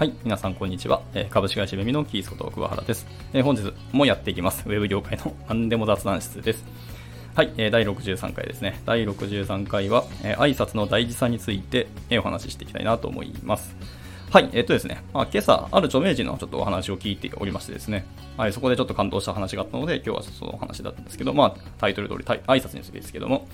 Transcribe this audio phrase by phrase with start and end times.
[0.00, 1.02] はい、皆さんこんにちは。
[1.12, 4.64] え、株式会社ベミのキースこと桑原です、え、本日もやっていきます。
[4.66, 6.64] ウェブ業界の 何でも雑談室です。
[7.34, 8.80] はい、え、第63回ですね。
[8.86, 13.76] 第63回は、えー、挨拶の大事さについて、え、お話ししていきたいなと思います。
[14.30, 18.06] はい、えっとですね、まあ、今朝、ある著名人のちょっとお話を聞いておりましてですね、
[18.36, 23.48] はい、そこでちょっと感動した話があったので、今日はそのお話だったんですけど、まあ、タイトル通り、挨拶についてですけども、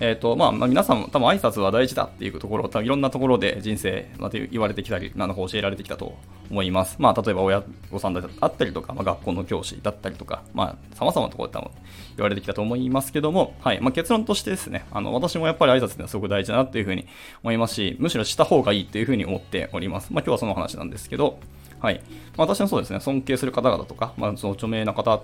[0.00, 6.16] えっ、と、まあ、まあ、皆さんも多分挨拶は大事だっていうところ、多分いろんなところで人生、まあ、言われてきたり、なんか教えられてきたと
[6.52, 6.96] 思います。
[6.98, 11.70] まあ、例えば親御さんだったりとか、まあ、学校の教師だったりとか、まあ、様々なところで多分
[12.16, 17.06] 言われてきたと思いますけども、はい、まあ、結論としてですね、あの、私もやっぱり挨拶ってのはすごく大事だなっていうふうに
[17.42, 20.12] 思いますし、むしろした方がいいっていうふうに思っております。
[20.12, 21.38] まあ、今日はその話なんですけど、
[21.80, 22.02] はい。
[22.36, 25.22] まあ、私はそうですね、尊敬する方々とか、まあ、その著名な方っ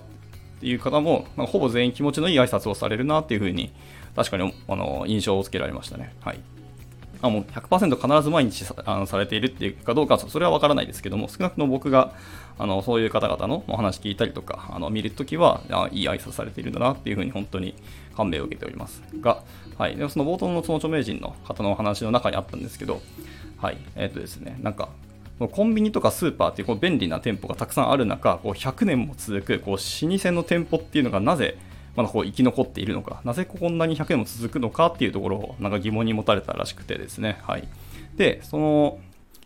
[0.61, 3.71] ていう方も、まあ、ほぼ全員気持ちのいい挨拶をされるなっていうふうに
[4.17, 6.15] 確かにあの印象をつけられましたね。
[6.23, 6.41] はい。
[7.21, 12.12] あもう100%必ず毎日さあのされているっていうかどうか、それはわからないですけども、少なくとも僕が
[12.59, 17.75] あのそういう方々のお話聞いたりとか、あの見るときはあ、いい挨拶されているんだなっていうふうに本当に
[18.17, 19.42] 感銘を受けておりますが、
[19.77, 23.01] はい、でその冒頭のその著名人の方のお話の中にあったんですけど、
[23.59, 24.89] はい、えっ、ー、とですね、なんか、
[25.53, 31.57] コンビニとかスーパーっていうこう便利な店舗がたくさんある中、こう100年も続くこう老舗の店舗っていうのがなぜ
[31.97, 37.39] まだこう生き残っているのか、なぜこんなに100年も続くのかっていうところをなんか疑問に持たれたらしくてですね。
[37.42, 37.69] はい。
[38.17, 38.98] で、その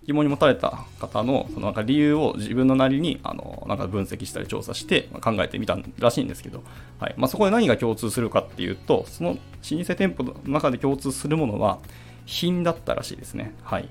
[0.04, 6.62] 疑問に持たれた方のそのなんか理由を自分のなりにあのなんか分析したり調査して考えてみたらしいんですけど、
[6.98, 11.78] はいまあ、そこで何が共通するかっていうと、その老舗店舗の中で共通するものは
[12.26, 13.54] 品だったらしいですね。
[13.62, 13.88] はい。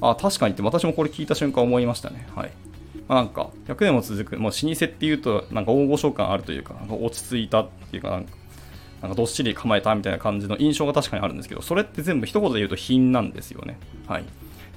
[0.00, 2.26] あ、確かにって私もこれ聞いた瞬間思いましたね。
[2.34, 2.50] はい。
[3.08, 8.30] まあ、なんか100年も続く、もう老舗っていうとなんか大御所感あるというか、落ち着いたっていうかなんか、
[9.00, 13.78] なんかどっしり構えたみたいな感じの印象が確かにあるんですけど、それって全部一言で言うと品なんですよね。
[14.06, 14.24] はい。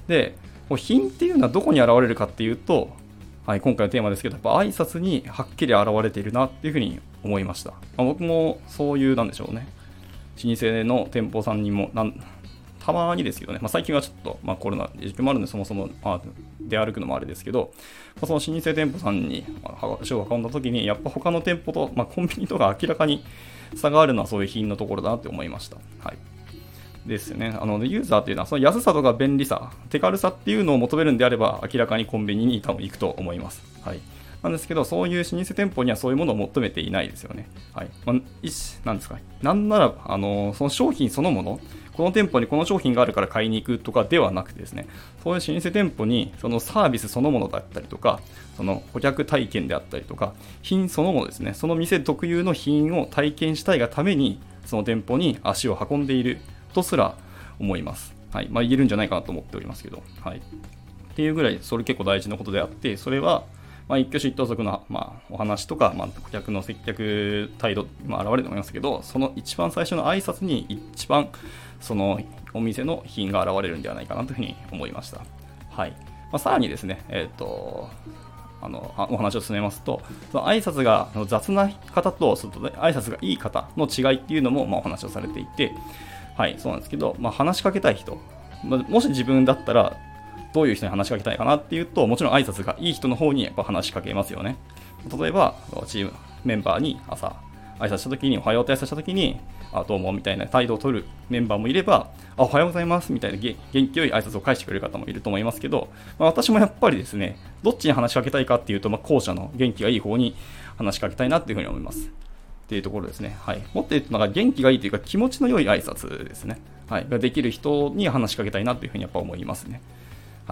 [0.08, 0.36] で、
[0.76, 2.90] 品っていうのはどこに現れるかっていうと、
[3.46, 7.70] はい、今回のテーマですけど、やっぱ挨拶にはっきり現れているなっていうふうに思いました。
[7.70, 9.66] まあ、僕もそういう、なんでしょうね。
[10.44, 12.14] 老舗の店舗さんにも、なん
[12.84, 16.20] たまにですけどね、まあ、最近はちょっと、まあ、コロナで時期もあるんで、そもそも、まあ、
[16.60, 17.72] 出歩くのもあれですけど、
[18.16, 19.44] まあ、その老舗店舗さんに
[20.00, 23.24] 足を運んだ時に、やっぱ他の店舗と、まあ、コンビニとか明らかに
[23.76, 25.76] 差があるのはそういう品のところだなって思いました。
[26.02, 26.16] はい。
[27.06, 27.56] ですよね。
[27.60, 33.62] あの、ユーザーっていうのは、その安さとか便利さ、手軽さっていうのを求めるんであれば、明らかにコンビニに多分行くと思います。
[33.82, 34.00] はい。
[34.42, 37.48] なんですけど、そういう老舗店舗にはそういうものを求めていないですよね。
[37.74, 37.90] はい。
[38.04, 38.16] まあ、
[38.84, 39.18] なんですか。
[39.40, 41.60] なんなら、あの、その商品そのもの、
[41.94, 44.86] この店舗にこの商品があるから買いに行くとかではなくてですね、
[45.22, 48.20] そういう老舗店舗にそのサービスそのものだったりとか、
[48.56, 56.38] その顧客体験であったりとか、品そのものですね、その店特有の品を体験したいがために、その店舗に足を運んでいる
[56.72, 57.14] とすら
[57.58, 58.14] 思います。
[58.32, 58.48] はい。
[58.50, 60.38] まあ、言えるんじゃないかなと思っておりますけど、はい。
[60.38, 60.40] っ
[61.14, 63.44] ていうぐらい、それ結構大事なことであって、それは、
[63.92, 70.64] まあ、一挙手一投足の、まあ、お話とか、まあ、顧客の接客態度、まあ、現れると思いますけど、その一番最初の挨拶に
[70.94, 71.28] 一番
[71.78, 72.18] その
[72.54, 75.20] お店の品が現れるんではないかなというふうに思いました。
[75.72, 77.90] はいまあ、さらにですね、えっ、ー、と
[78.62, 85.70] あのお話を進めますと、その挨拶が雑な方と、その挨拶がいい方の違いっていうのも、まあ、お話をされていて、
[86.38, 88.16] はい、そうなんですけど、まあ、話しかけたい人、
[88.64, 89.98] まあ、もし自分だったら、
[90.54, 94.56] どういう人に話しかけたいかなっていうと、もちろん挨拶がいい人の方にやっぱ話しかけますよね。
[95.18, 95.54] 例えば、
[95.86, 96.12] チーム
[96.44, 97.34] メンバーに朝、
[97.78, 99.40] 挨拶した時に、おはようって挨拶した時に、
[99.72, 110.36] あどうもみたいな態度を取るメンバーもいれば、あおはようございますみたいな元気よい挨拶を返してくれる方もいると思いますけど、まあ、私もやっぱりですね、どっちに話しかけたいかっていうと、まあ、後者の元気がいい方に
[110.76, 112.08] 話しかけたいなっていうふうに思います。
[112.08, 112.10] っ
[112.68, 113.36] ていうところですね。
[113.40, 113.62] はい。
[113.74, 116.58] もっと言うと、なんか元気がいいというか気持ちの良い挨拶ですね。
[116.88, 117.06] はい。
[117.08, 119.80] ができる人に話しかけたいなというふうにやっぱ思いますね。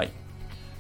[0.01, 0.11] はい。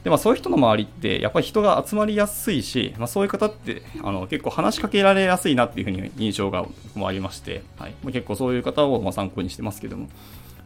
[0.03, 6.65] でまあ、そういう人の周りってやっぱり人が集まりやすいし、まあ、そういう方ってあの結構話しかけられやすいなっていうふうに印象が
[6.95, 10.09] もありまして、はい、結構そういう方をま参考にしてますけども、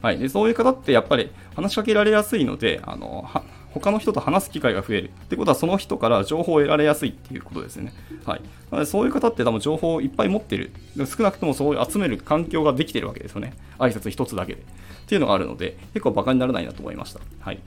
[0.02, 3.28] はい、でそういう方ってやっぱり話しかけられやすいのであの
[3.72, 7.92] 他の人と話す機会が増えるってことはその人から情報を得られやすいっていうことですね。
[8.24, 8.40] はい、
[8.70, 10.70] なのでそういう方って多分情報をいっぱい持ってる。
[10.96, 13.54] 少なくともそういう集める環境ができてるわけですよね。
[13.80, 14.60] 挨拶一つだけで。
[14.60, 17.20] っていうのがあるので結構バカにならないなと思いました。
[17.40, 17.58] はい。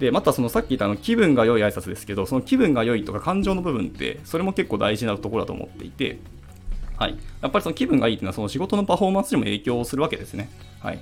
[0.00, 6.18] で、またそのさっき言ったあの気分が良い挨拶ですけど、その気分が良いとか感情の部分って、それも結構大事なところだと思っていて、
[6.96, 7.16] はい。
[7.42, 10.50] やっぱりその気分がいいっていうのはその仕事のパフォーマンスにも影響するわけですね。
[10.80, 11.00] はい。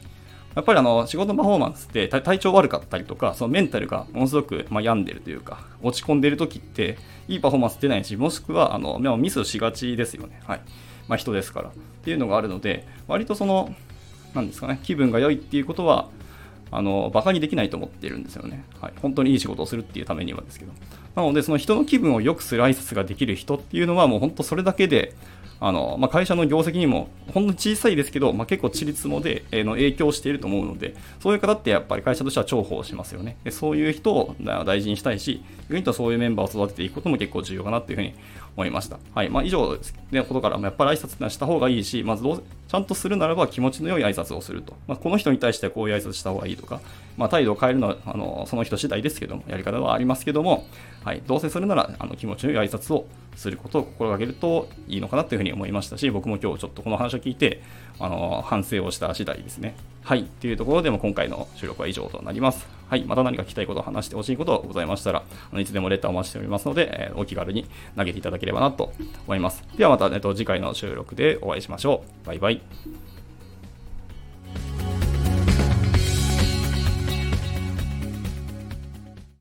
[0.56, 6.99] やっぱりあの仕事のパフォーマンスって体調悪かったりとか、そのメンタルがものすごくま病んでるというか、落ち込んでる時って、
[7.29, 10.41] いいパフォーマンス出ないし、もしくはあのミスしがちですよね。
[10.45, 10.61] はい。
[11.06, 11.69] まあ、人ですから。
[11.69, 11.73] っ
[12.03, 13.75] ていうのがあるので、割とその、
[14.35, 16.09] なんですかね、気分が良いっていうことは、
[16.70, 18.65] あの、馬鹿にできないと思ってるんですよね。
[18.81, 18.93] はい。
[19.00, 20.73] 本当にいい仕事をするっていうためにはですけど。
[21.17, 25.15] なので、その人の気分を良くする挨拶ができる人っていうのは、もう本当それだけで、
[25.61, 33.37] あの、まあ、会社の業績にも、ほんの小さいですけど、まあ、結構、ちりつもで、えー、の影響していると思うので、そういう方ってやっぱり会社としては重宝しますよね。
[33.43, 38.14] でそういう人を大事にしたいし、意外とそういうメンバーを育てていくことも結構重要かなっていうふうに
[38.56, 38.99] 思いました。
[39.14, 39.31] はい。
[39.31, 39.79] まあ、以上
[40.12, 44.76] のことから、やっぱり挨拶はした方がいいし、まずどうちゃんとするならば気持ちの良い挨拶をすると。
[44.87, 46.81] まあ、この人に対してはこういう挨拶した方がいいとか、
[47.17, 50.67] まあ、態度を変えるのは、あの、その人次第ですけども、やり方はありますけども、
[51.03, 51.23] はい。
[51.26, 53.06] どうせするなら、あの、気持ちの良い挨拶を
[53.37, 57.62] することを心がけるといいのかなというふうに思いましたし、僕も今日ちょっとこの話を聞いて、
[57.99, 59.75] あの、反省をした次第ですね。
[60.08, 60.25] はい。
[60.25, 62.66] というところでも今回の収録は以上となります。
[62.88, 63.05] はい。
[63.05, 65.22] また何か聞きたいことを話してほしいことございましたら、
[65.52, 68.94] あのいつでもレターをお待ちしておりますので、えー、お気軽に投げていただければなと
[69.26, 69.62] 思います。
[69.76, 72.26] ではまた、えっと、次回の収録でお会いしましょう。
[72.26, 72.62] バイバイ。